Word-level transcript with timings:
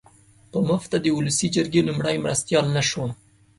په 0.51 0.59
مفته 0.69 0.95
د 1.01 1.05
اولسي 1.15 1.47
جرګې 1.55 1.81
لومړی 1.87 2.15
مرستیال 2.25 2.65
نه 2.75 2.83
شوم. 2.89 3.11